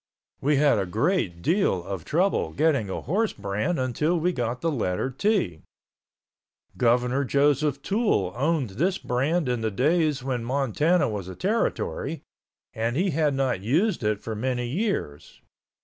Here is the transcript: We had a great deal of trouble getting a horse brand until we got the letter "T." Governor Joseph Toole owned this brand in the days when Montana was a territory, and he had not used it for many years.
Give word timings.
We 0.41 0.55
had 0.55 0.79
a 0.79 0.87
great 0.87 1.43
deal 1.43 1.83
of 1.83 2.05
trouble 2.05 2.53
getting 2.53 2.89
a 2.89 3.01
horse 3.01 3.33
brand 3.33 3.77
until 3.79 4.19
we 4.19 4.33
got 4.33 4.61
the 4.61 4.71
letter 4.71 5.11
"T." 5.11 5.61
Governor 6.75 7.23
Joseph 7.23 7.83
Toole 7.83 8.33
owned 8.35 8.71
this 8.71 8.97
brand 8.97 9.47
in 9.47 9.61
the 9.61 9.69
days 9.69 10.23
when 10.23 10.43
Montana 10.43 11.07
was 11.07 11.27
a 11.27 11.35
territory, 11.35 12.23
and 12.73 12.95
he 12.95 13.11
had 13.11 13.35
not 13.35 13.61
used 13.61 14.03
it 14.03 14.21
for 14.23 14.33
many 14.33 14.67
years. 14.67 15.39